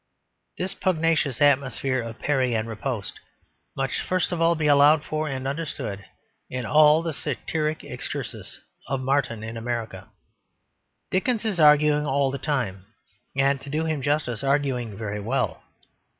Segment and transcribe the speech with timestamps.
[0.57, 3.19] This pugnacious atmosphere of parry and riposte
[3.77, 6.03] must first of all be allowed for and understood
[6.49, 10.09] in all the satiric excursus of Martin in America.
[11.11, 12.87] Dickens is arguing all the time;
[13.35, 15.61] and, to do him justice, arguing very well.